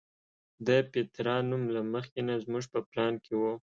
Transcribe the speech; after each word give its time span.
د 0.67 0.69
پیترا 0.91 1.37
نوم 1.49 1.63
له 1.75 1.81
مخکې 1.93 2.19
نه 2.27 2.35
زموږ 2.43 2.63
په 2.73 2.79
پلان 2.89 3.13
کې 3.23 3.33
و. 3.41 3.43